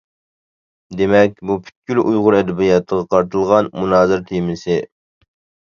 دېمەك، 1.01 1.35
بۇ 1.49 1.57
پۈتكۈل 1.67 2.01
ئۇيغۇر 2.05 2.39
ئەدەبىياتىغا 2.39 3.07
قارىتىلغان 3.13 3.73
مۇنازىرە 3.79 4.29
تېمىسى. 4.33 4.85